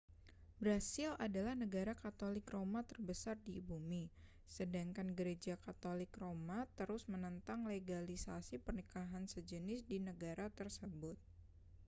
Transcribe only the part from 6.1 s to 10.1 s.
roma terus menentang legalisasi pernikahan sejenis di